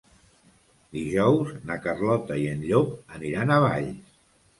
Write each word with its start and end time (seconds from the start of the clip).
Dijous 0.97 1.51
na 1.71 1.77
Carlota 1.83 2.37
i 2.45 2.47
en 2.53 2.65
Llop 2.71 2.97
aniran 3.19 3.55
a 3.57 3.59
Valls. 3.65 4.11